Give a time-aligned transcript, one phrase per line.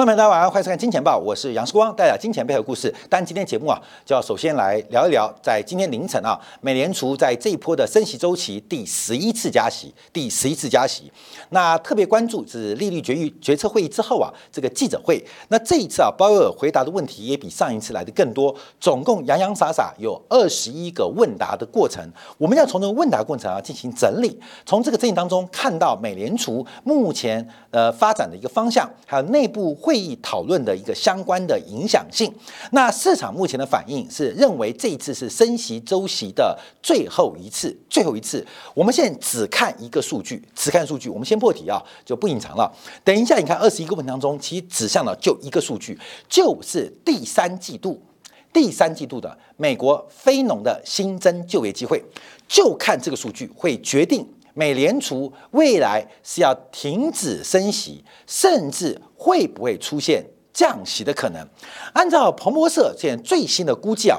[0.00, 2.90] 朋友们，大家晚上好，欢迎收看《金钱报》，我是杨世光，带来金钱背后故事。
[3.10, 11.12] 但今天节目啊，就要首先来聊一聊，在今天凌晨啊，美联储在这一波的升息周期第十一次加息，第十一次加息。
[11.50, 15.22] 那特别关注是利率决议决策会议之后啊，这个记者会。
[15.48, 22.02] 那这一次啊，鲍威尔回答的问题也比上一次来的更多，总共洋洋洒洒有二十一个问答的过程。
[22.38, 29.76] 我们要从这个问答过程啊进行整理，从这个整理当中看到美联储目前呃发展的一个方向，还有内部。
[29.89, 32.32] 会会议讨论的一个相关的影响性，
[32.70, 38.46] 那市场目前的反应是认为这一次是升息周期的最后一次，最后一次。
[38.72, 41.08] 我们现在只看一个数据，只看数据。
[41.08, 42.72] 我们先破题啊，就不隐藏了。
[43.02, 48.00] 等一下，你看二十一个问题当中，其实指向了就一个数据，就是第三季度，
[48.52, 52.00] 第三季度的美国非农的新增就业机会，
[52.46, 54.24] 就看这个数据会决定。
[54.54, 61.46] 美联储未来是要停止升息，甚至会不会出现降息的可能？
[61.92, 64.18] 按照彭博社现在最新的估计啊，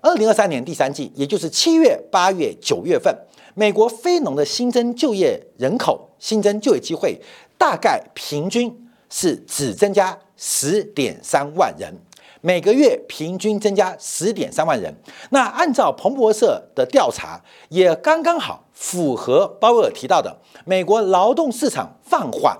[0.00, 3.14] 二零二三年第三季，也就是七月、八月、九月份，
[3.54, 7.20] 美国非农的新增就业人口、新增就业机会，
[7.58, 11.92] 大概平均是只增加十点三万人。
[12.44, 14.92] 每个月平均增加十点三万人，
[15.30, 22.58] 那按照彭博社的调查，也刚刚好符合鲍威尔提到的，美国劳动市场放缓，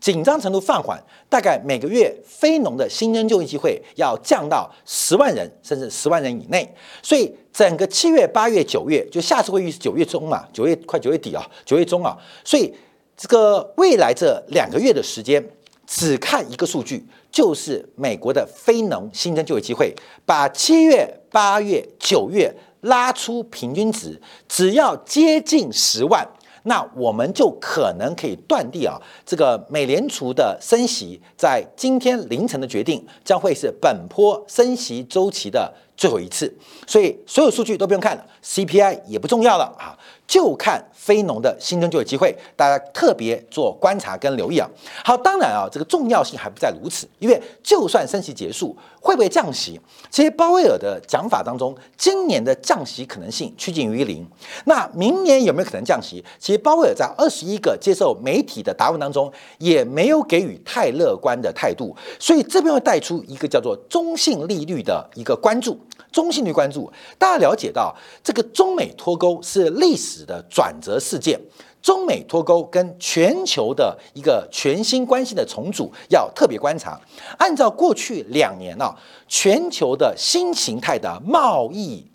[0.00, 6.74] 紧张程度放缓，大概每个月非农的新增就业机会要降到十万人，甚至十万人以内。
[7.00, 12.74] 所以整个七月、八月、九月，就下次会议是九月中嘛，九月快九月底啊，九月中啊，所以
[13.16, 15.48] 这个未来这两个月的时间。
[15.84, 19.92] 只看一个数据，就是美国的非农新增就业机会，
[20.26, 26.28] 把七月、八月、九月拉出平均值，只要接近十万，
[26.64, 36.54] 那我们就可能可以断定啊，这个美联储的升息在今天凌晨的决定将会是本波升息周期的最后一次，
[36.86, 39.96] 所以所有数据都不用看了，CPI 也不重要了啊。
[40.26, 44.68] 就看非农的新增就业机会，大家特别做观察跟留意啊。
[45.04, 49.78] 好，当然啊，这个重要性还不在如此，因为就算升息结束，会不会降息？
[50.10, 54.26] 其实鲍威尔的讲法当中，今年的降息可能性趋近于零。
[54.64, 56.24] 那明年有没有可能降息？
[56.38, 61.94] 其实鲍威尔在二十一个接受媒体的答问当中，也没有给予太乐观的态度。
[62.18, 65.78] 所以这边会带出一个叫做中性利率的一个关注。
[66.10, 71.40] 中性率关注，大家了解到这个中美脱钩是历史指的转折事件，
[71.80, 77.00] 中美脱钩跟全球的一个全新关系的重组要特别观察。
[77.38, 78.94] 按照过去两年啊，
[79.26, 82.06] 全球的新形态的贸易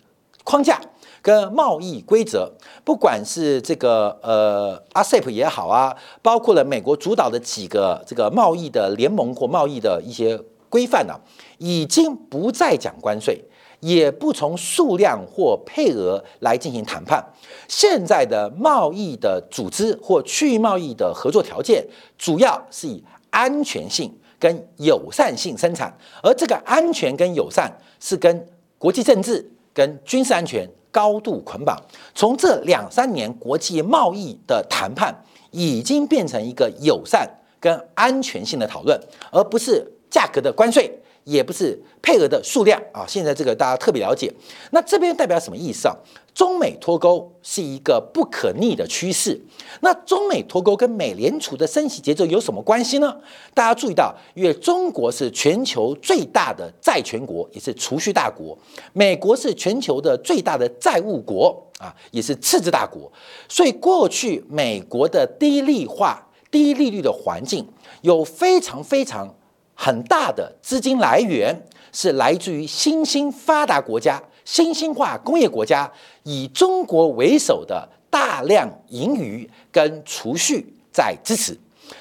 [0.44, 0.80] 框架
[1.20, 2.50] 跟贸易规则，
[2.84, 11.14] 不管是这个呃 ASEP 也好啊，包括了美国主导的几个这个贸易的联盟或贸易的一些规范呢，
[11.58, 13.44] 已经不再讲关税。
[13.80, 17.24] 也不从数量或配额来进行谈判。
[17.68, 28.46] 现在的贸易的组织或区域贸易的合作条件，主要是以安全性跟友善性生产，而这个安全跟友善是跟
[28.78, 31.76] 国际政治跟军事安全高度捆绑。
[32.14, 35.14] 从这两三年国际贸易的谈判，
[35.50, 37.28] 已经变成一个友善
[37.60, 38.98] 跟安全性的讨论，
[39.30, 40.98] 而不是价格的关税。
[41.28, 44.32] 也不是配额的数量啊，现在这个大家特别了解。
[44.70, 45.94] 那这边代表什么意思啊？
[46.34, 49.38] 中美脱钩是一个不可逆的趋势。
[49.82, 53.14] 那中美脱钩跟美联储的升息节奏有什么关系呢？
[53.52, 58.56] 大家注意到，因为中国是全球最大的债权国，也是储蓄大国；
[58.94, 63.12] 美国是全球的最大的债务国啊，也是赤字大国。
[63.50, 67.66] 所以过去美国的低利化、低利率的环境
[68.00, 69.34] 有非常非常。
[69.80, 71.56] 很大的资金来源
[71.92, 75.88] 是来自于新兴发达国家、新兴化工业国家，
[76.24, 81.56] 以中国为首的大量盈余跟储蓄在支持，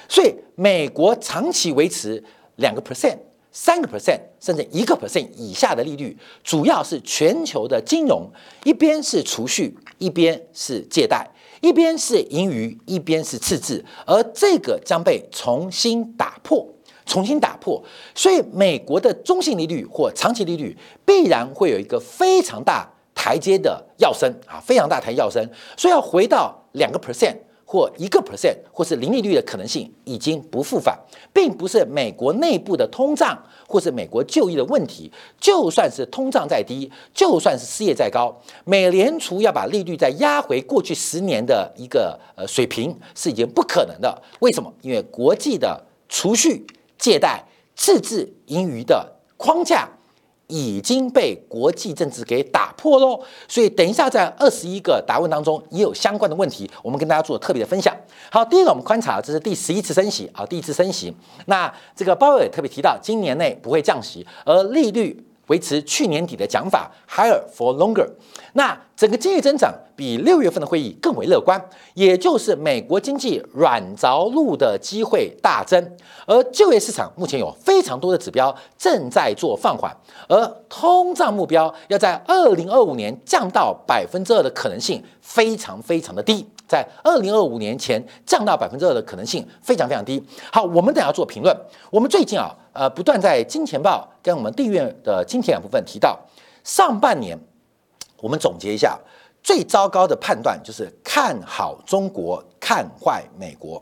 [0.09, 2.21] 所以美国长期维持
[2.55, 3.15] 两个 percent、
[3.51, 8.27] 三个 percent 甚至一个 percent 以下的利率，主要是全球的金融
[8.63, 11.29] 一边是储蓄，一边是借贷，
[11.61, 16.67] 一边是盈余，一边是赤字，而这个将被重新打破。
[17.07, 17.81] 重新打破，
[18.13, 25.43] 所以美国的中性利率或长期利率必然会有一个非常大台阶的要升啊，非常大台阶要升，
[25.75, 30.97] 所以要回到两个 percent 或一个 percent 或是零利率的可能性已经不复返，
[31.33, 38.33] 并不是美国内部的通胀或是美国就业的问题，就算是通胀再低，就算是失业再高，
[38.65, 44.21] 美联储要把利率再压回过去十年的一个呃水平是已经不可能的。
[44.39, 44.71] 为什么？
[44.81, 46.65] 因为国际的储蓄。
[46.97, 47.43] 借贷
[47.75, 49.89] 自治盈余的框架。
[50.49, 57.93] 已经被国际政治给打破喽，所以等一下在二十一个答问当中也有相关的问题，我们跟大家做特别的分享。
[58.31, 61.13] 好，第一个我们观察，这是第十一次升息啊，第一次升息。
[61.47, 65.26] 那这个鲍威尔特别提到，今年内不会降息，而利率。
[65.47, 68.07] 维持去年底的讲法，higher for longer。
[68.53, 71.61] 那整个经济增长比六月份的会议更为乐观，
[71.93, 75.95] 也就是美国经济软着陆的机会大增。
[76.25, 79.95] 而就业市场目前有非常多的指标正在做放缓，
[80.27, 86.47] 而通胀目标要在二零二五年降到百分之二的可能性非常非常的低。
[86.67, 90.21] 在二零二五年前降到百分之二的可能性非常非常低。
[90.51, 91.55] 好，我们等下做评论。
[91.89, 96.19] 我们最近啊，呃，不断在金钱报跟我们订阅的金钱两部分提到，
[96.65, 97.39] 上半年
[98.21, 98.99] 我们总结一下，
[99.41, 103.81] 最糟糕的判断就是看好中国，看坏美国。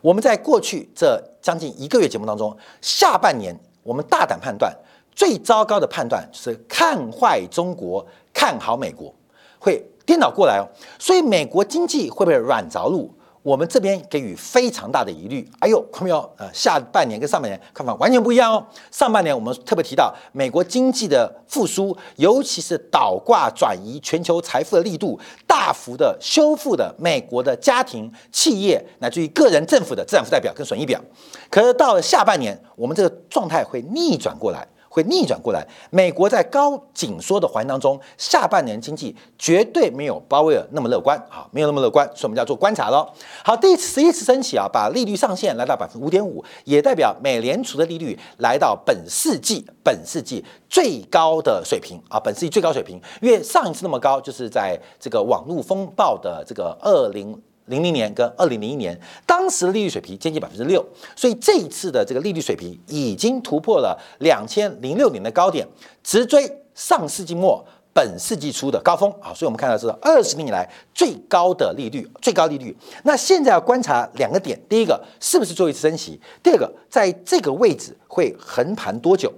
[0.00, 4.74] 我们在过去这将近一个月节目当中，下半年我们大胆判断，
[5.14, 9.14] 最糟糕的判断是看坏中国，看好美国，
[9.58, 9.86] 会。
[10.12, 10.68] 颠倒过来哦，
[10.98, 13.10] 所以美国经济会不会软着陆？
[13.42, 15.50] 我们这边给予非常大的疑虑。
[15.58, 16.18] 哎呦，看没有？
[16.36, 18.62] 呃，下半年跟上半年看法完全不一样哦。
[18.90, 31.00] 上半年我们特别提到美国经济的复苏，尤其是倒挂转移全球财富的力度，大幅的修复的美国的家庭、企业乃至于个人、政府的资产负债表跟损益表。
[31.48, 34.68] 可是到了下半年，我们这个状态会逆转过来。
[34.92, 35.66] 会逆转过来。
[35.90, 43.08] 美国在高紧缩的环境当中，下半年经济绝对没有鲍威尔那么乐观好，没有那么乐观，所以我们要做观察喽。
[43.42, 53.00] 好，第十一次升息啊，把利率上限来到百分之五点五，也代表美联储的利率来到本世纪本世纪最高的水平啊，本世纪最高水平。
[53.22, 57.40] 因为上一次那么高，就是在这个网络风暴的这个二零。
[57.66, 65.66] 零零年跟二零零一年，当时的利率水平接近百分之六，所以这一次的这个利率水平已经突破了两千零六年的高点，
[66.02, 67.64] 直追上世纪末
[67.94, 69.34] 本世纪初的高峰啊！
[69.34, 72.74] 所以我们看到是二十年以来最高的利率，最高利率。
[73.04, 76.18] 那现在要观察两个点，第一个是不是做一次升息？
[76.42, 79.30] 第二个在这个位置会横盘多久？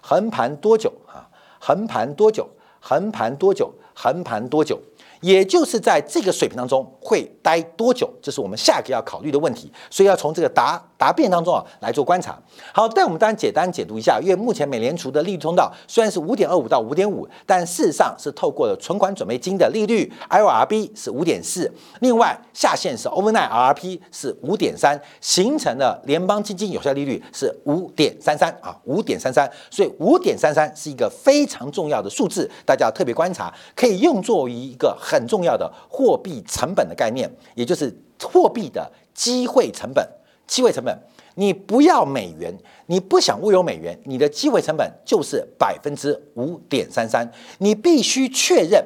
[0.00, 1.28] 横盘多久啊？
[1.58, 2.48] 横盘多久？
[2.80, 3.70] 横盘多久？
[3.94, 4.80] 横盘多久？
[5.20, 9.70] 也就是在这个水平当中会待多久，这是我们下一个要考虑的问题。
[9.90, 12.38] 所以要从这个答答辩当中啊来做观察。
[12.72, 21.70] 好，但我们当然简单解读一下，因为目前美联储的利率通道虽然是五点二五到五点五，但事实上是透过了存款准备金的利率 LRB 是五点四，
[22.00, 34.96] 另外下限是 overnight RP 是五点三，形成了联邦基金有效利率是五点三三啊，五点三三，所以五点三三是一个非常重要的数字，大家要特别观察，可以用作于一个。
[35.10, 37.92] 很重要的货币成本的概念，也就是
[38.22, 40.06] 货币的机会成本。
[40.46, 40.98] 机会成本，
[41.36, 42.52] 你不要美元，
[42.86, 47.30] 你不想握有美元，你的机会成本就是百分之五点三三。
[47.58, 48.84] 你必须确认，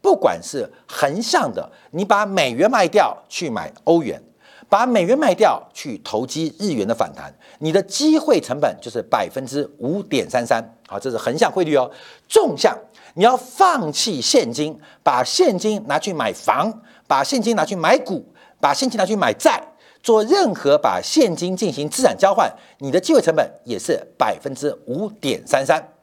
[0.00, 4.22] 不管是横向的，你把美元卖掉去买欧元，
[4.68, 10.62] 把美元卖掉去投机日元的反弹，你的机会成本就是百分之五点三三。
[10.86, 11.90] 好，这是横向汇率哦。
[12.28, 12.78] 纵向。
[13.14, 18.24] 你要放弃现金，把现金拿去买房，把现金拿去买股，
[18.60, 19.62] 把现金拿去买债，
[20.02, 25.99] 做任何把现金进行资产交换，你的机会成本也是百分之五点三三。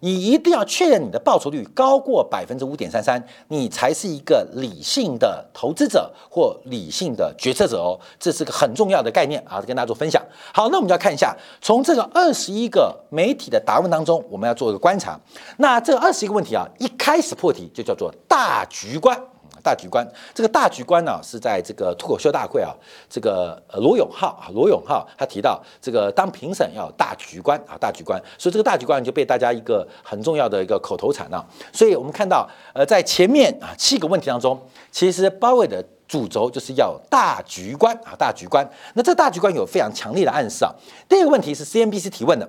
[0.00, 10.22] 你一定要确认你的报酬率高过百分之五点三三，你才是一个理性的投资者或理性的决策者哦，这是个很重要的概念啊，跟大家做分享。
[10.52, 15.18] 好，那我们就要看一下，从这个二十一个媒体的答问当中，我们要做一个观察。
[15.56, 19.18] 那这二十一个问题啊，一开始破题就叫做大局观。
[19.68, 22.74] 大局观，这个大局观呢，是在这个脱口秀大会啊，
[23.10, 31.44] 这个罗永浩啊，罗永浩他提到这个当评审要大局观啊，大局观，所以这个大局观就被大家一个很重要的一个口头禅啊。
[31.70, 34.58] 所以我们看到，呃，在前面啊七个问题当中，
[34.90, 38.66] 其实包围的主轴就是要大局观啊，大局观。
[38.94, 40.72] 那这大局观有非常强烈的暗示啊。
[41.06, 42.48] 第二个问题是 CNBC 提问的。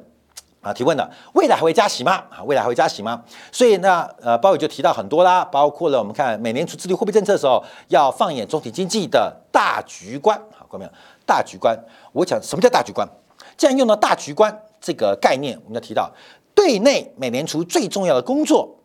[0.62, 2.24] 啊，提问的未来还会加息吗？
[2.30, 3.24] 啊，未来还会加息吗？
[3.51, 10.38] 所以呢，呃，鲍伟就提到很多啦，包括了我们看美联储制定货币政策的时候，要放眼总体经济的大局观。
[10.54, 10.92] 好，各位没有？
[11.25, 11.78] 大局观，
[12.12, 13.08] 我讲什么叫大局观？
[13.56, 16.12] 既然用到大局观这个概念，我们要提到，
[16.54, 18.75] 对内美联储最重要的工作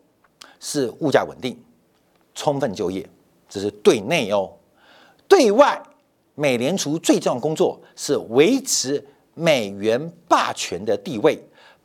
[0.60, 1.60] 是物价稳定、
[2.34, 3.04] 充分就业，
[3.48, 4.52] 这是对内哦。
[5.26, 5.82] 对外，
[6.36, 9.04] 美联储最重要的工作是维持
[9.34, 11.42] 美元霸权的地位。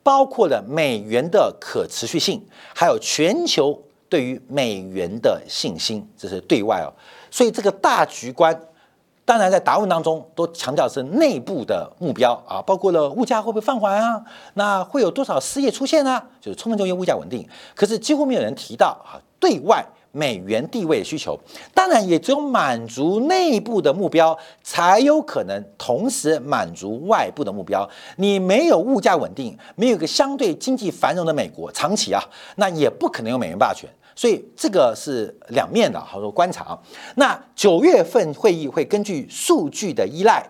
[0.10, 6.90] 包括了美元的可持续性，还有全球对于美元的信心，这是对外哦。
[7.30, 8.60] 所以这个大局观
[9.24, 14.20] 当然在答问当中都强调是内部的目标啊，包括了物价会不会放缓啊？
[14.56, 16.20] 那会有多少失业出现呢？
[16.42, 17.48] 就是充分就业、物价稳定。
[17.76, 19.86] 可是几乎没有人提到啊，对外。
[20.12, 21.40] 美元地位的需求，
[21.74, 27.88] 当然也只有满足内部的目标，才有可能同时满足外部的目标。
[28.18, 32.24] 你没有物价稳定，没有一个相对经济繁荣的美国，长期啊，
[32.56, 33.90] 那也不可能有美元霸权。
[34.16, 36.78] 所以这个是两面的，好多观察。
[37.16, 40.46] 那九月份会议会根据数据的依赖。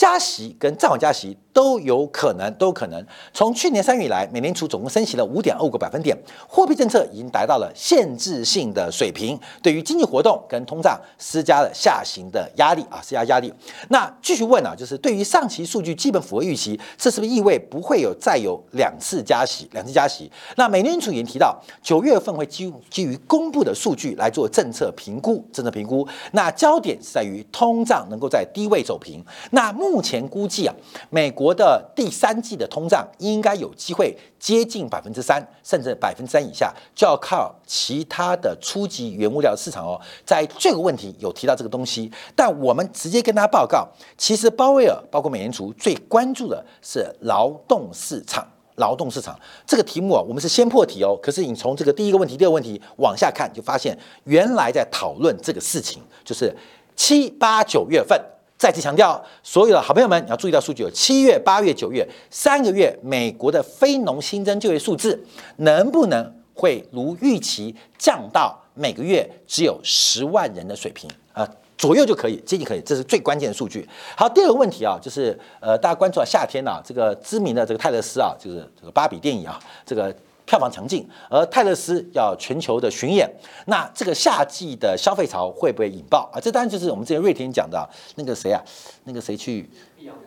[0.00, 3.06] 加息跟暂缓加息都有可能，都有可能。
[3.34, 6.16] 从去年三月以来，美联储总共升息了五点二个百分点，
[6.48, 13.52] 货币政策已经达到了限制性的水平，对于经济活动跟通胀施加了下行的压力啊，施加压力。
[13.90, 19.68] 那继续问啊，就是对于上期数据基本符合预期，这是不是意味不会有再有两次加息？
[19.72, 20.32] 两次加息？
[20.56, 26.08] 那美联储已经提到，九月份会基基于公布的数据来做政策评估，政策评估。
[26.32, 29.22] 那焦点是在于通胀能够在低位走平。
[29.50, 30.74] 那目目前估计啊，
[31.10, 40.00] 美国的第三季的通胀应该有机会接近百分之三，甚至百分之三以下，就要靠其他的初级原物料市场哦。
[40.24, 48.46] 在这个问题有提到这个东西，但我们直接跟大家报告，其实鲍威尔包括美联储最关注的是劳动市场。
[48.76, 51.18] 劳动市场这个题目啊，我们是先破题哦。
[51.22, 56.54] 可是你从这个第一个问题、第二个问题往下看，就发现原来在讨论这个事情，就是
[56.96, 58.18] 七八九月份。
[58.60, 65.18] 再次强调，所有的好朋友们，你要注意到数据有七月、八月、九月三个月，美国的非农新增就业数字
[65.56, 71.48] 能不能会如预期降到每个月只有十万人的水平啊
[71.78, 73.88] 左右就可以，接近可以，这是最关键的数据。
[74.14, 80.14] 好，第二个问题啊，就是呃，大家关注到夏天啊，这个知名的这个泰勒斯啊，就是这个芭比电影啊，这个。
[80.50, 83.30] 票房强劲，而泰勒斯要全球的巡演，
[83.66, 86.40] 那这个夏季的消费潮会不会引爆啊？
[86.40, 88.60] 这当然就是我们之前瑞典讲的那个谁啊，
[89.04, 89.70] 那个谁去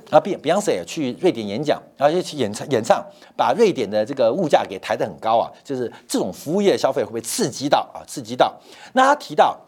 [0.10, 8.00] 啊，B Beyonce 去瑞典演讲，然后去演唱演唱，把瑞典的这个物价给抬得很高啊，就是这种服务业消费会不会刺激到啊？
[8.08, 8.58] 刺激到？
[8.94, 9.60] 那他提到。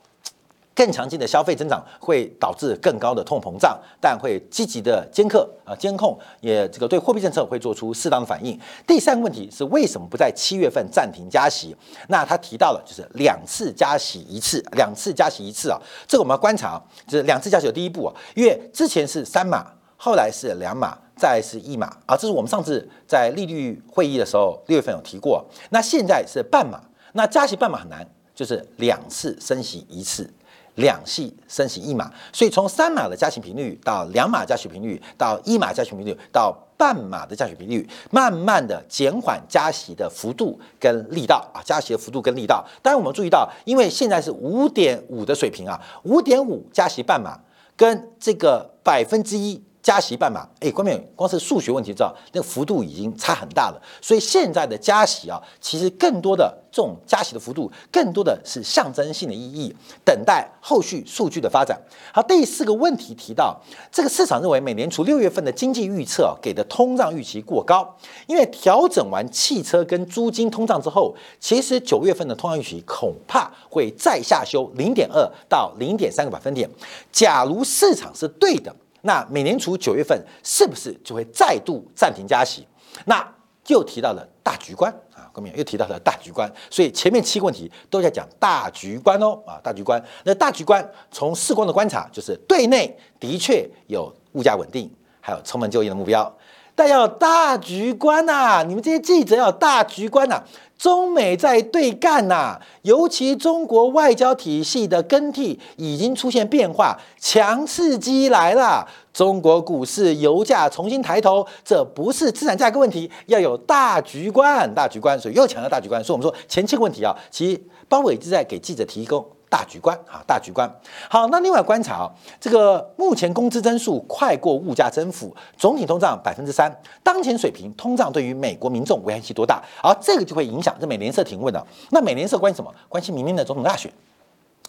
[0.76, 8.60] 更强劲的消费增长会导致更高的通膨胀，但会积极的监测啊监控，也这个对货币政策会做出适当的反应。
[8.86, 11.74] 第三个问题是为什么不在七月份暂停加息？
[12.10, 19.66] 那他提到了就是两次加息一次，两次加息一次啊，这个我们要观察，就是两次加息的第一步啊，因为之前是三码，
[19.96, 25.46] 后来是两码，再是一码啊，这是我们上次在利率会议的时候六月份有提过。
[25.70, 26.82] 那现在是半码，
[27.14, 28.06] 那加息半码很难，
[28.36, 30.30] 就是两次升息一次。
[30.76, 42.66] 两系升息一码，所以从三码的加息频率到两码加息频率，到一码加息频率，到半码的加息频率，慢慢的减缓加息的幅度跟力道啊，加息的幅度跟力道。
[42.82, 47.40] 当然我们注意到，因为现在是五点五的水平啊，五点五加息半码
[47.76, 49.64] 跟这个百分之一。
[49.86, 53.80] 加息半码，哎，关键光是数学问题，知道那个幅度已经差很大了。
[54.02, 59.72] 所以现在的加息啊，其实更多的这种加息的幅度，更多的是象征性的意义，
[60.04, 61.80] 等待后续数据的发展。
[62.12, 63.62] 好，第四个问题提到，
[63.92, 76.68] 这个市场认为美联储六月份的经济预测给的通胀预期过高，因为调整完汽车跟租金通胀之后，其实九月份的通胀预期恐怕会再下修零点二到零点三个百分点。
[77.12, 78.76] 假如市场是对的。
[79.06, 82.68] 那美联储九月份是不是就会再度暂停加息？
[83.06, 83.26] 那
[83.68, 90.04] 又提到了大局观啊，后面又提到了大局观，所以前面七个问题都在讲大局观哦啊，大局观。
[90.24, 96.36] 那大局观从事光的观察，就是对内的确有物价稳定，还有充分就业的目标，
[96.76, 100.44] 但要大局观呐，你们这些记者要大局观呐。
[100.78, 108.86] 中美在对干呐，尤其中国外交体系的更替已经出现变化，强刺激来了。
[109.14, 115.18] 中国股市、油价重新抬头，这不是资产价格问题，要有大局观，大局观。
[115.18, 116.04] 所以又强调大局观。
[116.04, 119.26] 所以我们说前期问题啊，其实包伟一直在给记者提供。
[119.50, 120.70] 大局观啊，大局观。
[121.10, 126.74] 好，那另外观察啊，这个目前工资增速快过物价增幅，总体通胀百分之三，
[127.04, 129.64] 当前水平通胀对于美国民众危害性多大？
[129.82, 131.66] 而这个就会影响这美联社提问的。
[131.92, 132.74] 那美联社关心什么？
[132.90, 133.92] 关心明年的总统大选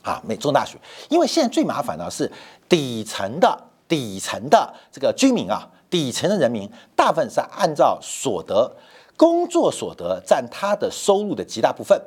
[0.03, 0.79] 啊，美总统大选。
[1.09, 2.31] 因为现在最麻烦的是
[2.69, 8.71] 底层的底层的这个居民啊，底层的人民大部分是按照所得
[9.17, 12.01] 工作所得占他的收入的极大部分。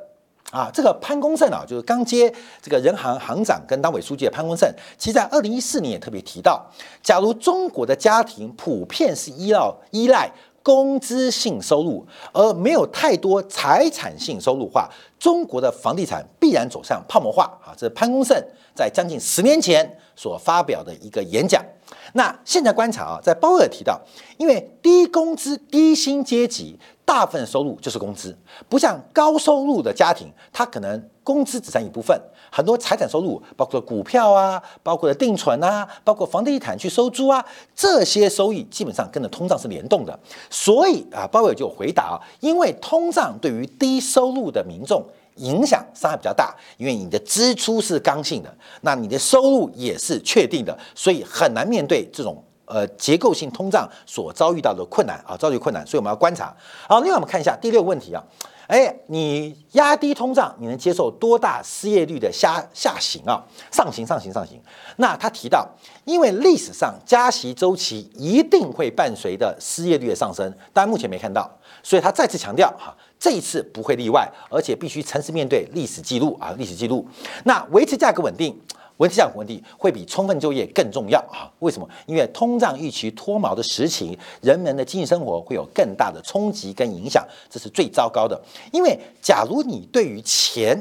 [0.50, 6.64] 啊，这个潘功胜啊，就是刚接这个人行行长跟党委书记的潘功胜，其实在二零一四年也特别提到，
[7.02, 10.28] 假如中国的家庭普遍是依赖依赖
[10.62, 17.72] 工资性收入，而没有太多财产性收入化，中国的房地产必然走向泡沫化啊！
[17.76, 18.36] 这是潘功胜
[18.74, 21.64] 在将近十年前所发表的一个演讲。
[22.12, 24.00] 那现在观察啊，在鲍威尔提到，
[24.36, 26.78] 因为低工资、低薪阶级
[27.10, 28.32] 大部分收入就是工资，
[28.68, 32.16] 不像高收入的家庭，他可能工资只占一部分，
[32.52, 40.16] 很多财产收入，包括股票啊，包括定存啊，包括房地产去收租啊，这些收益基本上跟着通胀是联动的。
[40.48, 45.04] 所以啊，鲍威尔就回答啊，因为通胀对于低收入的民众。
[45.36, 56.54] 影响伤害比较大，因为你的支出是刚性的，那你的收入也是确定的，所以很难面对这种呃结构性通胀所遭遇到的困难啊，遭遇困难，所以我们要观察。
[56.88, 58.22] 好，另外我们看一下第六个问题啊，
[58.68, 63.42] 哎，你压低通胀，你能接受多大失业率的下下行啊？
[63.72, 64.60] 上行，上行，上行。
[64.96, 65.68] 那他提到，
[66.04, 71.50] 因为历史上加息周期一定会伴随的失业率的上升，但目前没看到，
[71.82, 72.94] 所以他再次强调哈。
[73.18, 76.54] 这一次不会例外，而且必须诚实面对历史记录啊！
[76.56, 77.06] 历史记录，
[77.44, 78.58] 那维持价格稳定，
[79.00, 81.48] 维持价格稳定会比充分就业更重要啊！
[81.60, 81.88] 为什么？
[82.06, 88.38] 因为通胀预期脱锚的实情，人们的经济生活会有更大的冲击跟影响，这是最糟糕的。
[88.72, 90.78] 因为假如你对于钱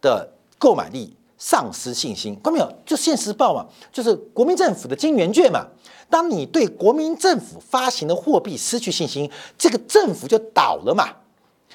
[0.00, 0.26] 的
[0.58, 2.72] 购买力丧失信心，看到没有？
[2.86, 5.66] 就现实报嘛，就是国民政府的金圆券嘛。
[6.08, 11.04] 当你对国民政府发行的货币失去信心，这个政府就倒了嘛。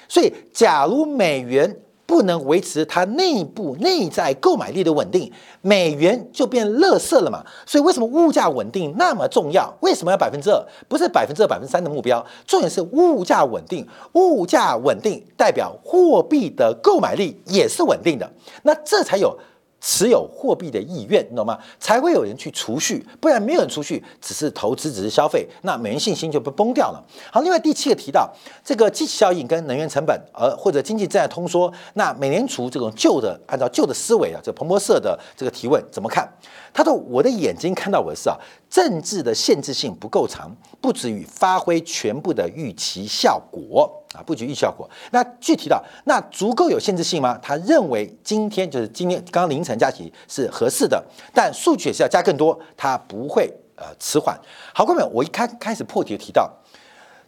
[0.09, 1.79] 所以，假如美元
[2.13, 7.43] 不能维持它内部内在购买力的稳定，美元就变乐色了嘛。
[7.65, 9.75] 所以，为什么物价稳定那么重要？
[9.79, 10.63] 为什么要百分之二？
[10.87, 13.87] 不是百分之二、百分之三的目标，重点是物价稳定。
[14.11, 19.35] 物价稳定代表货币的购买力也是稳定的，那这才有。
[19.85, 21.59] 持有货币的意愿，你懂吗？
[21.77, 27.03] 才会有人去储蓄，不然没有人储蓄，只是投资，只是消费，那美元信心就不崩掉了。
[27.29, 36.25] 好，另外第七个提到这个机器效应跟能源成本，而或者经济正在通缩，那美联储这种旧的，按照旧的思维啊，这彭博社的这个提问怎么看？
[36.73, 38.35] 他说：“我的眼睛看到我的是啊，
[38.67, 40.49] 政治的限制性不够长，
[40.83, 44.87] 不止于发挥全部的预期效果。”啊，布局预期效果。
[45.11, 47.39] 那具体到那足够有限制性吗？
[47.41, 51.01] 他认为今天就是今天刚刚凌晨加息是合适的，
[51.33, 54.37] 但数据也是要加更多，他不会呃迟缓。
[54.73, 56.51] 好，各位，我一开开始破题提到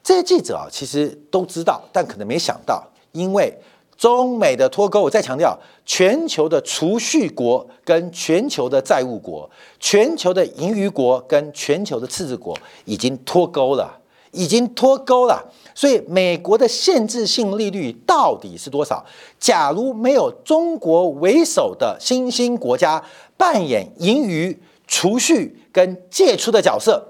[0.04, 3.58] 这些记者啊，其实都知道，但可能没想到，因为
[3.98, 14.02] 中美的脱钩，我再强调，全球的储蓄国跟全球的债务国，全球的盈余国跟全球的赤字国已经脱钩了。
[14.38, 19.02] 已经脱钩了，所以美国的限制性利率到底是多少？
[19.40, 23.02] 假如没有中国为首的新兴国家
[23.38, 27.02] 扮演盈余、储蓄跟借出的角色，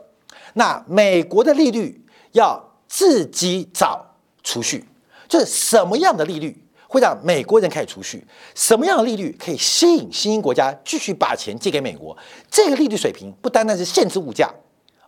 [0.53, 4.05] 那美国的利率要自己找
[4.43, 4.85] 储蓄，
[5.27, 6.55] 就是什么样的利率
[6.87, 8.25] 会让美国人开始储蓄？
[8.53, 12.15] 什么样的利率可以吸引新兴国家继续把钱借给美国？
[12.49, 14.53] 这个利率水平不单单是限制物价，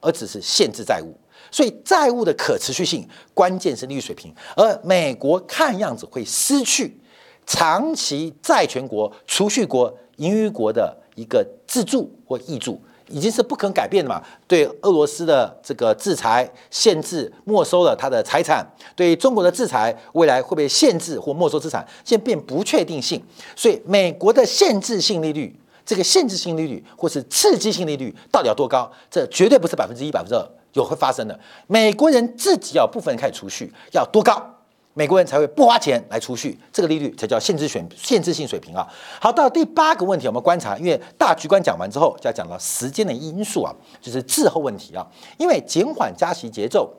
[0.02, 1.16] 而只是限制债务。
[1.50, 4.34] 所以债务的可持续性，关键是利率水平。
[4.56, 7.00] 而美国看样子会失去
[7.46, 14.22] 长期债权国、储蓄国、盈余国的一个自助或挹注，已经是不可改变的嘛。
[14.48, 18.66] 对俄罗斯的这个制裁、限制、没收了他的财产；
[18.96, 23.22] 对中国的制裁，未来会被限制或没收资产，现在变不确定性。
[23.56, 28.92] 所以美国的限制性利率，这个限制性利率或是刺激性利率到底要多高？
[29.10, 30.48] 这绝对不是百分之一、百分之二。
[30.74, 34.57] 有会发生的，美国人自己要部分开始储蓄，要多高，
[34.98, 38.88] 美国人才会不花钱来储蓄，这个利率才叫限制选限制性水平啊。
[39.22, 45.06] 好，到第八个问题，我们观察，因为大局观讲完之后，就要讲到时间的因素啊，就是滞后问题啊，
[45.38, 46.92] 因为减缓加息节奏。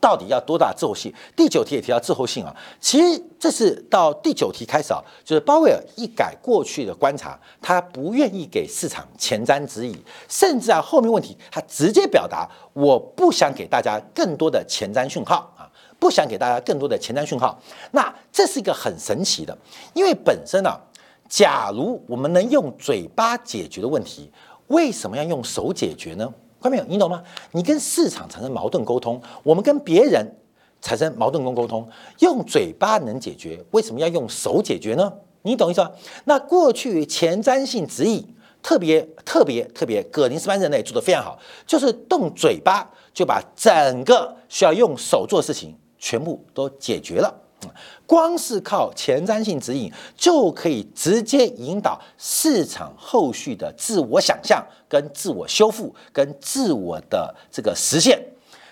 [0.00, 1.12] 到底要多大滞后性？
[1.34, 2.54] 第九题也提到滞后性啊。
[2.80, 9.96] 其实这是到第九题开始啊，就是鲍威尔一改过去的观察，他不愿意给市场前瞻指引，
[10.28, 15.52] 甚至啊后面问题他直接表达，我不想给大家更多的前瞻讯号，
[15.98, 17.60] 不想给大家更多的前瞻讯号。
[17.92, 19.56] 那这是一个很神奇的，
[19.94, 20.70] 因为本身呢，
[21.28, 24.30] 假如我们能用嘴巴解决的问题，
[24.68, 26.32] 为什么要用手解决呢？
[26.60, 26.84] 看到没有？
[26.88, 27.22] 你懂吗？
[27.52, 30.26] 你跟市场产生矛盾沟通，我们跟别人
[30.80, 35.12] 产生矛盾跟沟通，用嘴巴能解决，为什么要用手解决呢？
[35.42, 35.90] 你懂意思吗？
[36.24, 47.34] 那过去前瞻性指引特别特别特别，葛林斯潘人类做的非常好，就是动嘴巴就把整个需要用手做的事情全部都解决了。
[48.06, 58.24] 光是靠前瞻性指引就可以直接引导市场后续的自我想象、跟自我修复、跟自我的这个实现。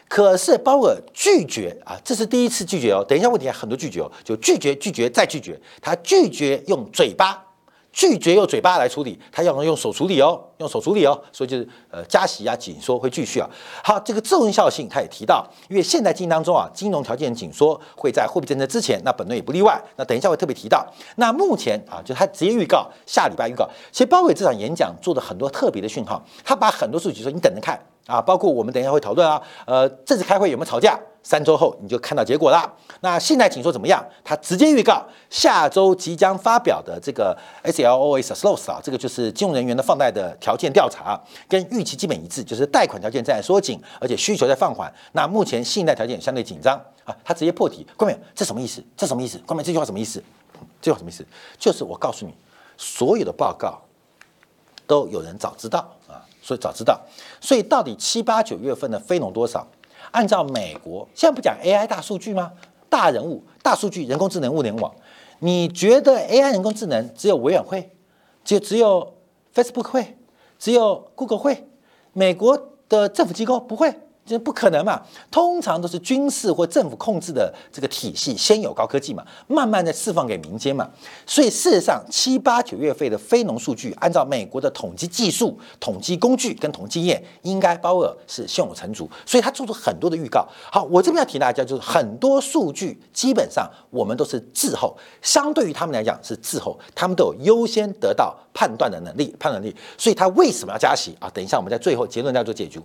[0.09, 3.05] 可是鲍尔拒绝啊，这是第一次拒绝哦。
[3.07, 7.46] 等一下问题还很多拒绝哦，就拒绝拒绝再拒绝，他拒绝用嘴巴。
[7.97, 13.49] 拒绝用嘴巴来处理，他要用手处理哦，用手处理哦，所以就是呃加息啊紧缩会继续啊。
[13.83, 19.83] 好，这个奏效性他也提到，因为现在经济当中啊，金融条件紧缩会在货币政策之前，那本轮也不例外。
[19.97, 20.87] 那等一下会特别提到。
[21.17, 30.99] 那目前啊，就他直接预告下礼拜预告，其实鲍威尔这场演讲做的很多特别的讯号，他把很多数据说你等着看啊，包括我们等一下会讨论啊，呃，这次开会有没有吵架？
[31.23, 32.73] 三周后你就看到结果了。
[33.01, 34.01] 那信贷请说怎么样？
[34.23, 44.93] 他直接预告下周即将发表的这个 S L O S SLOS 啊，这个就是金融人员的放贷的条件调查，跟预期基本一致，就是贷款条件在缩紧，而且需求在放缓。
[45.13, 47.17] 那目前信贷条件相对紧张啊。
[47.25, 48.81] 他直接破题，关美，这什么意思？
[48.97, 49.37] 这什么意思？
[49.39, 50.23] 关美，这句话什么意思？
[50.81, 51.27] 这句话什么意思？
[51.59, 52.33] 就是我告诉你，
[52.77, 53.83] 所有的报告
[54.87, 55.96] 都有人早知道，
[56.47, 57.01] 所以早知道。
[57.41, 59.67] 所以到底七八九月份的非农多少？
[60.13, 62.53] 按照美国现在不讲 AI 大数据吗？
[62.89, 64.95] 大人物、大数据、人工智能、物联网，
[65.41, 67.91] 你觉得 AI 人工智能只有委员会，
[68.45, 69.15] 就只有
[69.53, 70.17] Facebook 会，
[70.57, 71.69] 只有 Google 会，
[72.13, 72.57] 美国
[72.89, 73.93] 的政府机构不会？
[74.27, 75.01] 这不可能嘛？
[75.31, 80.91] 通常都是军事或政府控制的这个体系先有高科技嘛，慢慢的释放给民间嘛。
[81.25, 89.09] 所以事实上，七八九月份的非农数据，按照美国的统计技术、统计工具跟统计业，应该鲍尔是胸有成竹。
[89.25, 90.47] 所以他做出很多的预告。
[90.73, 99.73] 好，我这边要提大家，就是很多数据基本上我们都是滞后，相对于他们来讲是滞后，他们都有优先得到判断的能力、判断力。
[99.97, 101.31] 所以他为什么要加息啊？
[101.33, 102.81] 等一下我们在最后结论要做解决。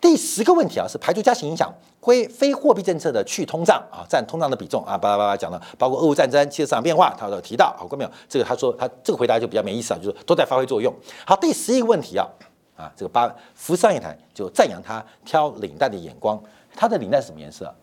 [0.00, 0.86] 第十个问题啊。
[0.88, 1.68] 是排除加息影响，
[2.00, 8.10] 非非货币政策的去通胀啊，占通胀的比重啊，巴拉巴拉讲了，包括俄乌战争、汽车市场变化，他都提到，好过没有？
[8.28, 10.94] 这个他说他这个回答就比较没意思啊，就是都在发挥作用。
[11.26, 12.24] 好，第十一个问题啊，
[12.76, 16.40] 啊，这个八福商业台就赞扬他挑领带的眼光，
[16.76, 17.74] 他的领带什么颜色？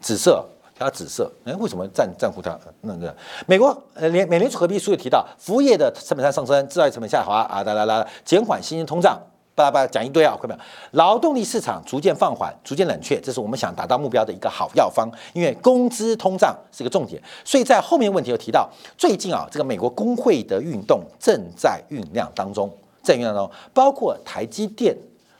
[0.00, 0.44] 紫色，
[0.78, 1.30] 挑紫色。
[1.44, 2.56] 哎，为什么赞赞乎他？
[2.82, 3.14] 那个
[3.46, 9.20] 美国呃联美联储合秘书也提到，服务业的成本上上升，制造业成本下滑啊，来来来，减缓新兴通胀。
[9.56, 10.60] 巴拉巴拉讲一堆啊，快没有？
[10.92, 15.10] 劳动力市场逐渐放缓，逐渐冷却，这是我们想达到目标的一个好药方。
[15.32, 24.96] 因为工资通胀是一个重点，所以在后面问题有提到，最近啊，这个美国工会的运动正在酝酿当中，在酝酿当中，包括台积电，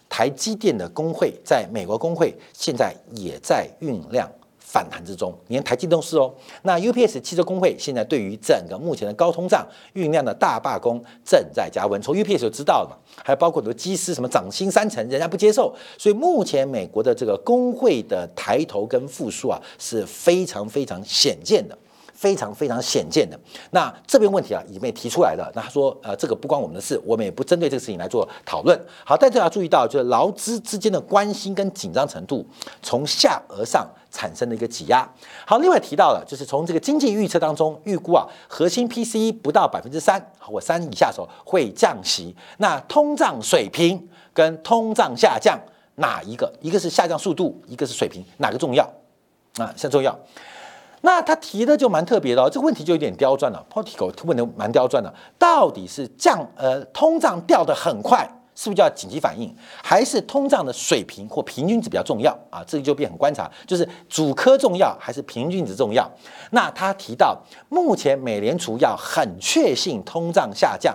[0.08, 4.28] 台积电的工会在美国工会现在也在酝酿。
[4.70, 6.30] 反弹之中，连台积都是哦。
[6.62, 12.98] 那 UPS 汽车工会现在对于整个目前的高通胀酝酿的大罢工正在加温，从 UPS 就知道了。
[13.24, 15.74] 还包括很多机师什么涨薪三成，人家不接受。
[15.96, 21.76] 所以目前美国的这个工会的抬头跟复苏啊是非常非常显见的。
[22.18, 23.38] 非常非常显见的，
[23.70, 25.48] 那这边问题啊已经被提出来了。
[25.54, 28.76] 那他说，呃，这个不关我们的事，我们也不针对这个事情来做讨论。
[29.04, 32.44] 好，但是要注意到，就是劳资之间的关心跟紧张程度
[32.82, 35.08] 从下而上产生的一个挤压。
[35.46, 42.34] 好，另外提到了，就是从这个经济预测当中预估啊，核心 PCE 不到百分之三或三以下的时候会降息。
[42.58, 45.58] 那通胀水平跟通胀下降
[45.96, 46.52] 哪一个？
[46.60, 48.88] 一个是下降速度，一个是水平，哪个重要？
[49.58, 50.18] 啊，先重要。
[51.00, 53.64] 那他提的就蛮特别的哦，这个问题就有点刁钻了。
[53.72, 62.60] Political 问的蛮刁钻的，到底是降呃通胀掉的很快，是不是叫紧急反应，还是通胀的水平或平均值比较重要啊？
[62.66, 66.10] 这个就变很观察，就是主科重要还是平均值重要？
[66.50, 70.92] 那他提到，目前美联储要很确信通胀下降。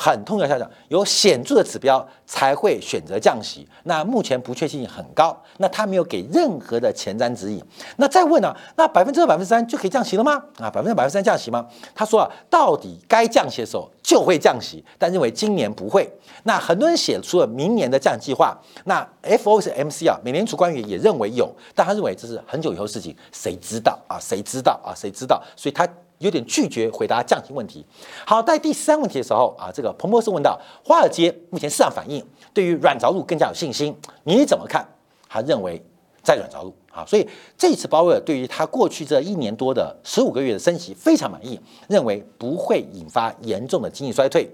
[0.00, 3.66] 很痛要下降，有显著的指标才会选择降息。
[3.82, 7.60] 那目前不确定性很高，那他没有给任何的前瞻指引。
[7.96, 8.54] 那再问呢？
[8.76, 10.40] 那百分之二、百分之三就可以降息了吗？
[10.60, 11.66] 啊，百分之百分之三降息吗？
[11.96, 16.08] 他说啊，到底该降息的时候就会降息，但认为今年不会。
[16.44, 18.56] 那很多人写出了明年的降息计划。
[18.84, 24.16] 那 F O 是 M C 啊，美联储官员也认为有，但他认为这是很久以后的事情，谁知道啊？
[24.20, 24.94] 谁知道啊？
[24.94, 25.42] 谁知道？
[25.56, 25.84] 所以他。
[26.18, 27.84] 有点拒绝回答降息问题。
[28.26, 34.86] 好，在第三问题的时候啊，这个彭博士问到，华尔街目前市场反应对于软着陆更加有信心，你怎么看？
[35.28, 35.82] 他认为
[36.22, 44.50] 在软着陆啊，所以这次鲍威尔对于他过去这一年多的十五个月的升息非常满意，认为不会引发严重的经济衰退。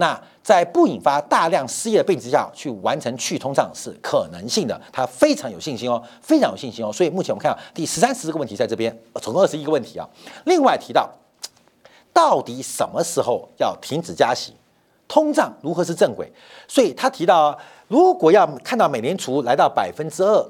[0.00, 6.92] 那在不引发大量失业的背景之下去完成去通胀是可能性的，他非常有信心哦，非常有信心哦。
[6.92, 10.08] 所以目前我们看到第十三、十四个问题在这边，总共二十一个问题啊。
[10.44, 11.10] 另外提到，
[12.12, 14.54] 到底什么时候要停止加息，
[15.08, 16.30] 通胀如何是正轨？
[16.68, 17.58] 所以他提到，
[17.88, 20.48] 如果要看到美联储来到百分之二，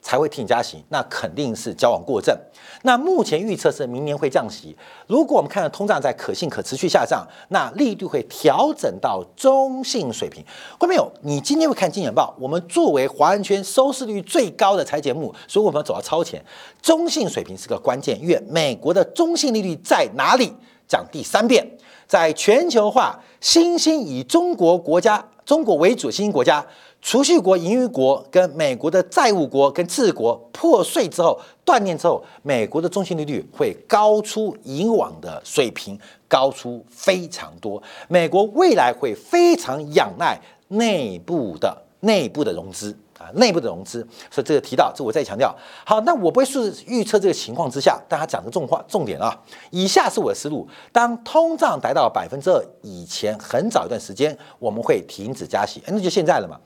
[0.00, 2.36] 才会停加息，那肯定是交往过正。
[2.82, 4.76] 那目前预测是明年会降息。
[5.06, 10.44] 如果我们看到通胀在可信可持续下降，那利率会调整到中性水平。
[10.78, 16.42] 观众朋友，你今天会看《金钱报》，我们作为华人圈收视率最高的财节目，所以我们要走到超前。
[16.80, 20.52] 中性水平是个关键，因为美国的中性利率在哪里？
[20.86, 26.64] 讲第三遍，在全球化新兴以中国国家、中国为主新兴国家。
[27.00, 37.82] 储蓄国、盈余国跟美国的债务国跟次国破碎之后断裂之后，美国的中心利率会高出以往的水平，高出非常多。
[38.08, 42.94] 美国未来会非常仰赖内部的内部的融资。
[43.18, 45.54] 啊，内部的融资，所以这个提到，这我再强调。
[45.84, 49.36] 好，那我不会是预测这个情况之下，大家讲个重话重点啊。
[49.70, 56.56] 以下是我的思路：当通胀达到百分之二以前，很早一段时间，我们会停止加息，那就现在了嘛，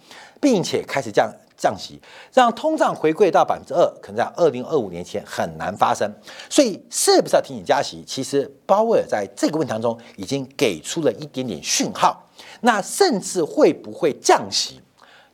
[0.41, 2.01] 并且开始降降息，
[2.35, 6.13] 让通胀回归到百分之二，可能在二零二五年前很难发生。
[6.51, 8.05] 所以，是不是要停止加息？
[8.07, 12.29] 其实鲍威尔在这个问题当中已经给出了一点点讯号。
[12.63, 14.81] 那甚至会不会降息？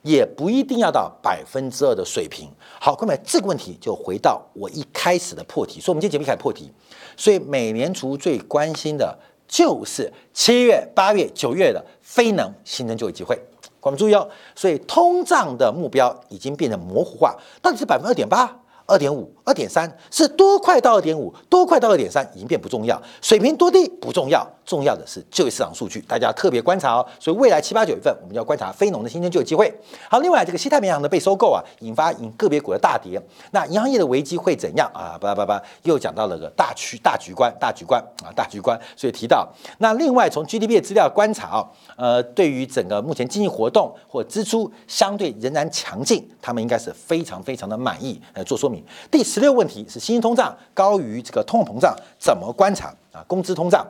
[0.03, 2.49] 也不一定要到百分之二的水平。
[2.81, 5.81] 好，各位，这个问题就回到我一开始的破题。
[5.81, 6.71] 所以，我们今天节目开始破题。
[7.17, 13.39] 所以，美联储最关心的就是七月、八月、九月的非农新增就业机会。
[13.81, 14.29] 各位注意哦。
[14.55, 18.61] 所以，通胀的目标已经变得模糊化，到底是百分之二点八？
[18.91, 27.07] 二点五、二点三是多快到二点五，多快到二点三已经变不重要，水平多低不重要，重要的是就业市场数据，大家特别观察哦。
[27.18, 29.72] 所以未来七八九月份，我们要观察非农的新增就业机会。
[30.11, 33.18] 好，另外这个西太平洋的被收购啊，引发引个别股的大跌。
[33.52, 35.16] 那银行业的危机会怎样啊？
[35.18, 38.78] 叭叭叭，又讲到了个大区大局观，大局观啊，大局观。
[38.94, 41.64] 所以提到那另外从 GDP 的资料观察啊，
[41.96, 48.85] 呃，对于整个目前经济活动或支出相对仍然强劲，他们应该是非常非常的满意来做说明。
[49.11, 53.24] 第十六问题是：新兴通胀高于这个通货膨胀，怎么观察啊？
[53.26, 53.87] 工资通胀，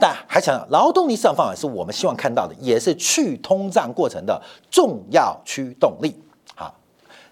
[0.00, 6.14] 但还想劳动力市场方法是我们希望看到的，也是去通胀过程的重要驱动力。
[6.54, 6.72] 好，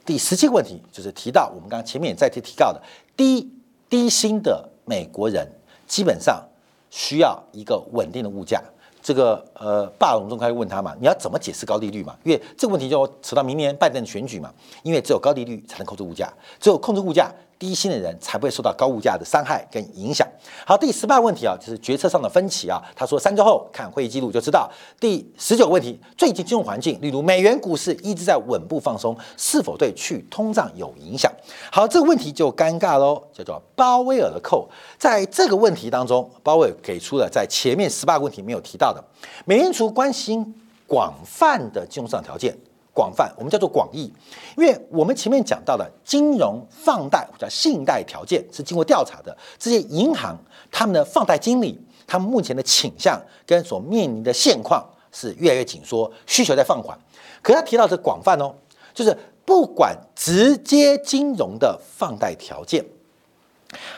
[0.04, 2.82] 第十七个问题就是提到我们刚刚前面也在提提到的
[3.16, 3.48] 低
[3.88, 5.48] 低薪的美国人，
[5.86, 6.42] 基本上
[6.90, 8.60] 需要一个稳定的物价。
[9.00, 12.16] 这个呃，霸龙中开问他嘛，你要怎么解释高利率嘛？
[12.24, 14.52] 因为这个问题就扯到明年拜登的选举嘛。
[14.82, 17.32] 因为只有高利率才能控制物价，只有控制物价。
[17.58, 20.26] 低薪的人才不会受到高物价的伤害跟影响。
[20.66, 22.82] 好，第十八问题啊，就是决策上的分歧啊。
[22.94, 24.70] 他说三周后看会议记录就知道。
[25.00, 31.32] 第十九问题，最近金融环境，例如美元股市一直在稳步放松，是否对去通胀有影响？
[31.72, 34.68] 好，这个问题就尴尬喽，叫做鲍威尔的扣。
[34.98, 39.02] 在这个问题当中，鲍威尔给出了在前面十八个问题没有提到的，
[39.44, 40.54] 美联储关心
[40.86, 42.56] 广泛的金融市场条件。
[42.96, 44.10] 广泛，我们叫做广义，
[44.56, 50.34] 因为我们前面讲到的金融放贷或者信贷条件是经过调查的，这些银行
[50.72, 54.82] 他们的放贷经理，他们目前的倾向跟所面临的现况
[55.12, 56.98] 是越来越紧缩，需求在放缓。
[57.42, 58.54] 可他提到的广泛哦，
[58.94, 62.82] 就是不管直接金融的放贷条件，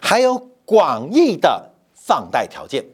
[0.02, 2.84] 还有广义的放贷条件，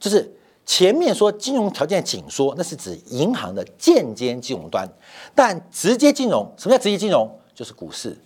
[0.00, 0.34] 就是。
[0.64, 4.88] 前面说金融条件紧缩，那是指银行的间接金融端，
[5.34, 7.30] 但直接金融，什么叫直接金融？
[7.54, 8.18] 就是股市，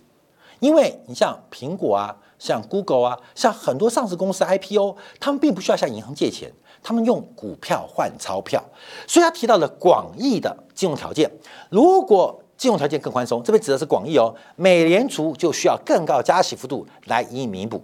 [0.59, 8.63] 因为你像苹果啊，像 Google 啊，像很多上市公司 IPO，他们并不需要向银行借钱，他们用股票换钞票，
[9.05, 11.29] 所以他提到了广义的金融条件。
[11.69, 17.83] 如果金融条件更宽松，这边指的是广义哦，美联储就需要更高加息幅度来予以弥补。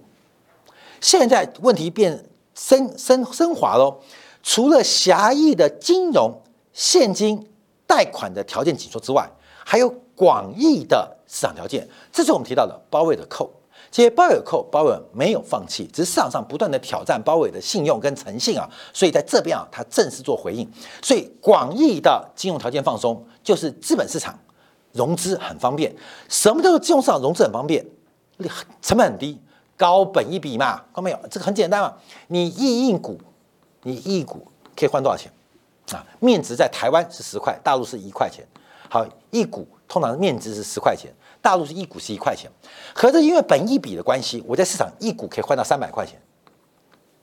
[1.01, 2.23] 现在问题变
[2.55, 3.99] 升升升华喽。
[4.43, 6.41] 除了狭义的金融、
[6.73, 7.49] 现金、
[7.87, 9.27] 贷款的条件紧缩之外，
[9.65, 11.87] 还有广义的市场条件。
[12.11, 13.49] 这是我们提到的鲍威尔扣。
[13.89, 18.69] 这些鲍威尔扣，鲍威尔没有放弃，只是市场上不断的挑战鲍威尔的信用跟诚信啊。
[18.91, 20.69] 所以在这边啊，他正式做回应。
[21.01, 24.37] 所以广义的金融条件放松，就是资本市场
[24.91, 25.95] 融资很方便。
[26.27, 27.85] 什么叫做金融市场融资很方便？
[28.81, 29.39] 成本很低，
[29.77, 31.19] 高本一笔嘛，看到没有？
[31.29, 31.93] 这个很简单嘛，
[32.27, 33.17] 你一印股。
[33.83, 35.31] 你一股可以换多少钱
[35.91, 36.03] 啊？
[36.19, 38.45] 面值在台湾是十块，大陆是一块钱。
[38.89, 42.49] 好，一股通常面值是十块钱，大陆是一股是一块钱。
[42.93, 46.21] 合着因为本一比的关系，我在市场一股可以换到三百块钱，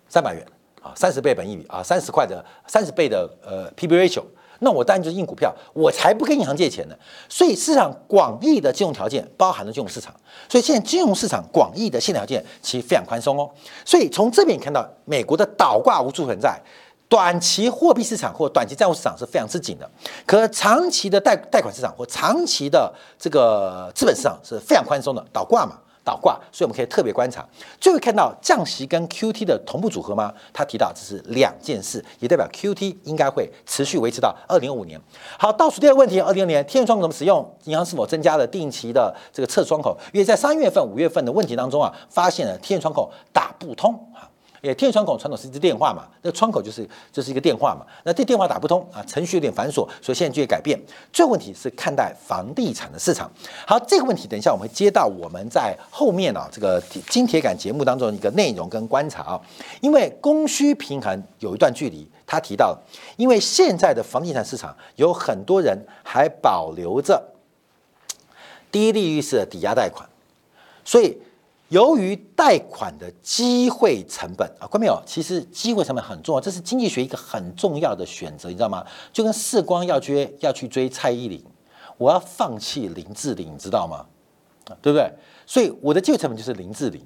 [0.08, 0.44] 三百元
[0.82, 4.24] 啊，三十倍本一比啊，三十块的三十倍的呃 P/B ratio，
[4.60, 6.94] 那我当然就是印股票，我才不跟银行借钱呢。
[7.28, 10.14] 所以市场广义的金融条件包含了金融市场，
[10.48, 13.50] 所以现在金融市场广义的现条件其实非常宽松哦。
[13.84, 16.60] 所以从这边看到美国的倒挂无处存在，
[17.08, 19.90] 短期货币市场或短期债务市场是非常之紧的，
[20.24, 25.78] 可长期的贷贷款市场或长期的这个资本市场是非常宽松的，倒挂嘛。
[26.10, 27.46] 倒挂，所以我们可以特别观察，
[27.78, 30.34] 就会看到降息跟 Q T 的同步组合吗？
[30.52, 35.00] 他提到这是两件事，也代表 Q T 应该会持续维持到二零二五年。
[35.38, 37.48] 好，倒数第二个问题，二零二年天窗口怎么使用？
[37.64, 39.96] 银行是否增加了定期的这个测窗口？
[40.12, 43.96] 因为在三月份、五月份的问题当中啊，发现了天窗口打不通。
[44.60, 50.78] 也天窗口传统是一支电话嘛，那窗口就是就是一个电话嘛，那这电话打不通啊，程序有点繁琐，所以现在就会改变。
[51.12, 53.30] 最后问题是看待房地产的市场。
[53.66, 59.40] 好，这个问题等一下我们会接到我们在后面啊这个金铁杆节目当中一个内容跟观察啊，
[59.80, 62.78] 因为供需平衡有一段距离，他提到，
[63.16, 67.22] 因为现在的房地产市场有很多人还保留着
[68.70, 70.06] 低利率式的抵押贷款，
[70.84, 71.16] 所以。
[71.70, 75.00] 由于贷款的机会成本啊，关没有？
[75.06, 78.85] 其实机会成本很重要，这是经济学一个很重要的选择，你知道吗？
[79.12, 81.42] 就跟世光要追要去追蔡依林，
[81.96, 84.04] 我要放弃林志玲，你知道吗？
[84.83, 85.12] 对不对？
[85.46, 87.00] 所以我的机会成本就是林志玲。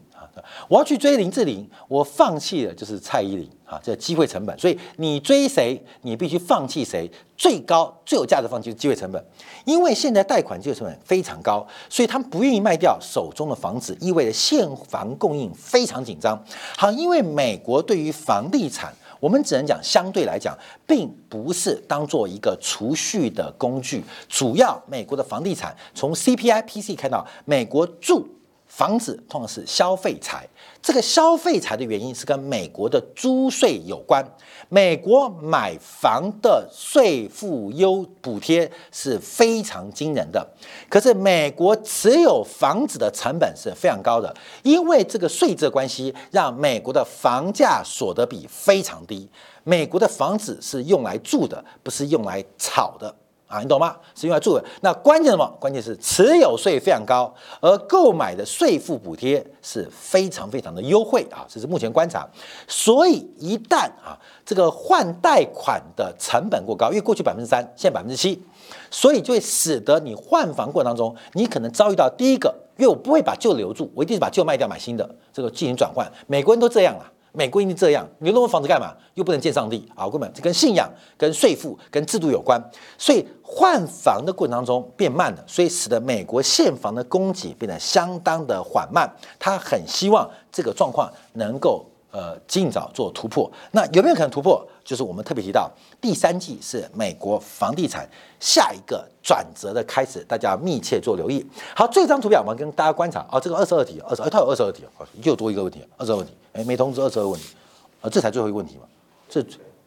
[0.68, 4.59] 我要去追林志玲，我放弃的就是蔡依林啊，这机会成本。
[4.59, 9.25] 所以你追谁，你必须放弃谁，最高最有价值放弃机会成本。
[9.64, 16.42] 因为现在贷款机会成本非常高，所以他们不愿意卖掉手中的房子，意味着现房供应非常紧张。
[16.77, 24.05] 好，因为美国对于房地产，我们只能讲相对来讲，并不是当做一个储蓄的工具。
[24.29, 28.29] 主要美国的房地产从 CPI、PC 看到美国住。
[28.74, 30.44] 房子通常是消费财，
[30.82, 34.20] 这个消费财的原因是跟美国的租税有关。
[34.68, 40.44] 美国买房的税负优补贴是非常惊人的，
[40.88, 44.34] 可是美国持有房子的成本是非常高的，
[44.64, 49.30] 因为这个税制关系，让美国的房价所得比非常低。
[49.62, 53.14] 美国的房子是用来住的，不是用来炒的。
[53.54, 53.94] 啊，你懂吗？
[54.16, 54.64] 是用来住的。
[54.80, 55.46] 那关键什么？
[55.60, 62.28] 关键是持有税非常高，而购买的税负补贴是非常非常的优惠啊，这是目前观察。
[62.66, 68.42] 所以一旦啊，这个换贷款的成本过高，因为过去百分之三，现在百分之七，
[68.90, 76.10] 所以就会使得你换房过程当中，你可能遭遇到第一个，因为我不会把旧留住，我一定是把旧卖掉买新的，这个进行转换。
[76.26, 77.12] 美国人都这样了。
[77.37, 78.94] 美国一定这样，你弄房子干嘛？
[79.14, 80.09] 又不能见上帝啊！
[80.09, 82.62] 根本这跟信仰、跟税负、跟制度有关，
[82.97, 89.12] 所以换房的过程当中变慢了，所以使得美国现房的供给变得相当的缓慢。
[89.38, 91.85] 他很希望这个状况能够。
[92.14, 93.50] 呃，尽早做突破。
[93.72, 94.64] 那有没有可能突破？
[94.85, 95.68] 就是我们特别提到，
[96.00, 101.44] 第三季是美国房地产下一个转折的开始，大家密切做留意。
[101.74, 104.85] 好，这张图表我们跟大家观察啊，这个二十二题，二十，它有二十二题，
[105.24, 107.57] 又多一个问题，二十二问题，哎，没通知二十二问题，
[108.00, 108.83] 啊，这才最后一个问题嘛，
[109.29, 109.40] 这，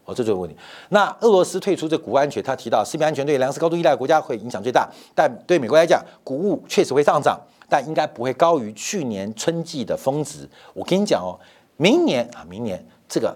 [0.04, 0.58] 哦，这最后问题。
[0.90, 10.50] 那俄罗斯退出这谷物安全，他提到食品安全对粮食高度依赖的国家会影响最大，但对美国来讲，谷物确实会上涨，但应该不会高于去年春季的峰值。
[10.74, 11.40] 我跟你讲哦。
[11.78, 13.36] 明年啊，明年这个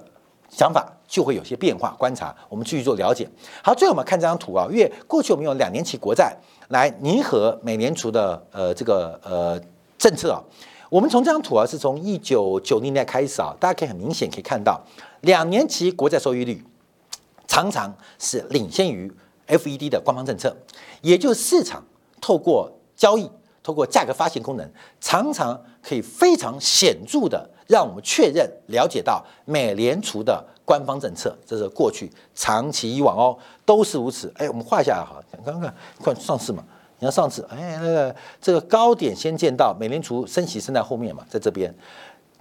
[0.49, 1.95] 想法就会有些变化。
[1.97, 3.29] 观察，我们继续做了解。
[3.63, 6.35] 好，最后我们看这张图啊，因为过去我们用两年期国债
[6.69, 9.61] 来拟合美联储的呃这个呃
[9.97, 10.41] 政策啊。
[10.89, 14.81] 我们从这张图啊，是从一九九零年开始啊，大家可以很明显可以看到，
[15.21, 16.61] 两年期国债收益率
[17.47, 19.11] 常常是领先于
[19.47, 20.55] FED 的官方政策，
[21.01, 21.85] 也就是市场
[22.19, 23.29] 透过交易。
[23.63, 24.67] 透过价格发现功能，
[24.99, 31.33] 常常可以非常显著的让我们确认、了解到美联储的官方政策。
[31.45, 34.31] 这是过去长期以往哦，都是如此。
[34.35, 36.61] 哎，我们画下来哈，刚刚看上次嘛，
[36.99, 41.73] 你看上次，哎，那个这个高点先见到美联储升息升在后面嘛，在这边。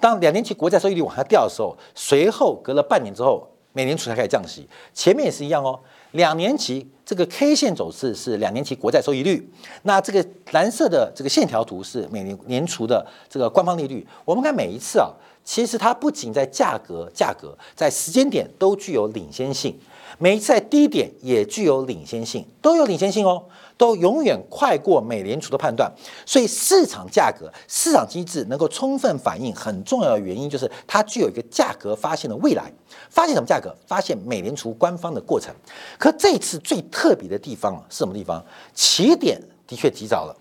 [0.01, 4.69] 当两年期国债收益率往下掉的时候，随后隔了半年之后，美联储才开始降息。
[4.93, 5.79] 前面也是一样哦。
[6.13, 9.49] 两年期这个 K 线走势是两年期国债收益率，
[9.83, 14.07] 那这个蓝色的这个线条图是每年年初的这个官方利率。
[14.25, 15.11] 我们看每一次啊，
[15.45, 19.77] 其实它不仅在价格、价格在时间点都具有领先性，
[20.19, 23.45] 每一次在低点也具有领先性，都有领先性哦。
[23.81, 25.91] 都永远快过美联储的判断，
[26.27, 32.71] 所以市场价格、市场机制能够充分反映很重要的原因，就是它具有一个价格发现的未来。
[33.09, 33.75] 发现什么价格？
[33.87, 35.51] 发现美联储官方的过程。
[35.99, 38.45] 可这次最特别的地方是什么地方？
[38.75, 40.37] 起点的确提早了，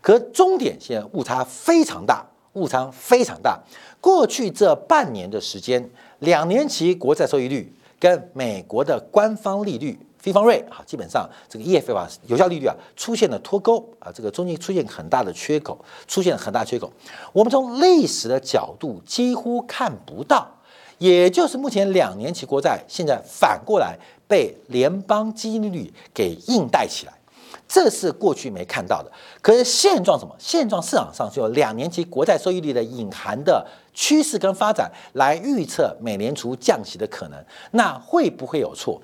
[0.00, 3.60] 可终点现在误差非常大，误差非常大。
[4.00, 5.86] 过去这半年的时间，
[6.20, 9.98] 两年期国债收益率跟美国的官方利率。
[10.20, 16.92] 非方瑞啊，基本上这个 EF 啊，有效利率啊出现了脱钩啊，这个中间出现很大的缺口，出现了很大缺口。
[17.32, 20.46] 我们从历史的角度几乎看不到
[20.98, 23.96] 也就是目前两年期国债现在反过来
[24.28, 27.12] 被联邦基金利率给硬带起来，
[27.66, 29.10] 这是过去没看到的。
[29.40, 30.36] 可是现状什么？
[30.38, 39.00] 现状市场上是有两年期国债收益率的隐含的趋势跟发展来预测美联储降息的可能，那会不会有错？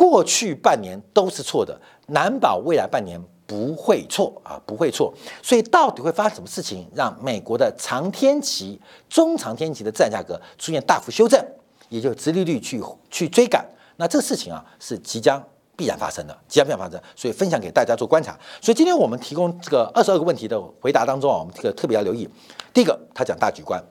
[0.00, 3.20] 过去半年都是错的，难保未来半年。
[3.50, 5.12] 不会错啊，不会错。
[5.42, 11.44] 所以到底会发生什么事情，让美国的长天期、中长天期的资产价格出现大幅修正，
[11.88, 12.80] 也就是殖利率去
[13.10, 13.66] 去追赶？
[13.96, 15.44] 那这个事情啊，是即将
[15.74, 17.02] 必然发生的，即将必然发生。
[17.16, 18.38] 所以分享给大家做观察。
[18.62, 22.28] 所以今天我们提供这个二十二个问题的回答当中啊，我们这个特别要留意。
[22.72, 23.82] 第一个，他讲大局观；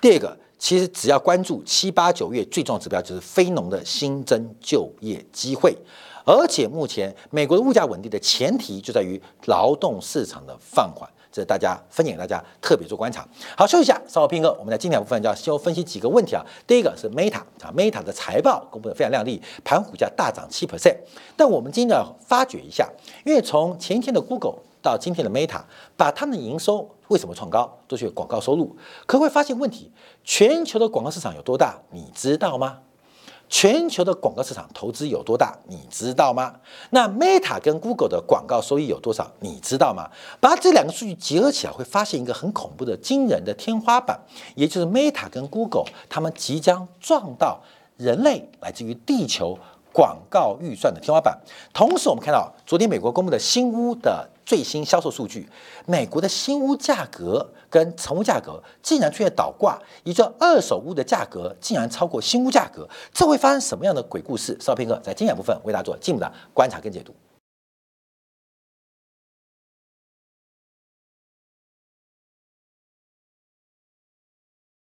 [0.00, 5.76] 第二个，其实只要关注七八九月最重要指标，就是非农的新增就业机会。
[6.24, 13.24] 而且目前美国的物价稳定的前提就在于劳动市场的放缓，这是大家分享给大家特别做观察。
[13.56, 16.44] 好，休息一下，稍后片刻，我们在今天部分就要先分析几个问题啊。
[16.66, 20.96] 第一个是 Meta 啊，Meta 的财报公布的非常亮丽，盘股价大涨七 percent。
[21.36, 22.90] 但我们今天要发掘一下，
[23.24, 24.56] 因为从前天的 Google
[24.86, 25.60] 到今天的 Meta，
[25.96, 29.90] 把他们的营收为什么创高，都是广告收入，可会发现问题。
[30.22, 32.78] 全球的广告市场有多大，你知道吗？
[33.48, 36.56] 全球的广告市场投资有多大，你知道吗？
[36.90, 40.10] 那 Meta 跟 Google 的广告收益有多少，你知道吗？
[40.40, 44.18] 把这两个数据结合起来，会发现一个很恐怖的、惊人的天花板，
[44.56, 47.60] 也就是 Meta 跟 Google 他们即将撞到
[47.96, 49.56] 人类来自于地球
[49.92, 51.38] 广告预算的天花板。
[51.72, 55.46] 同时，我们看到昨天美国公布的新屋的最新销售数据，
[55.84, 57.46] 美国的新屋价格。
[57.68, 64.56] 跟成屋价格竟然出现倒挂，也就二手屋的价格竟然超过新屋价格，这会发生什么样的鬼故事？
[64.60, 67.12] 邵平哥在精彩部分为大家做进一步的观察跟解读。